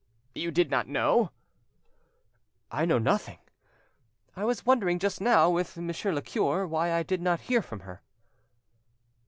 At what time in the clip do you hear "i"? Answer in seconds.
2.71-2.85, 4.35-4.43, 6.91-7.03